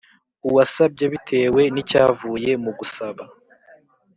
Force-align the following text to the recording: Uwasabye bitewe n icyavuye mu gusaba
Uwasabye 0.47 1.05
bitewe 1.13 1.61
n 1.73 1.75
icyavuye 1.81 2.51
mu 2.63 2.71
gusaba 2.77 3.23